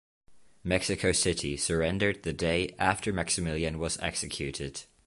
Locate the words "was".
3.77-3.99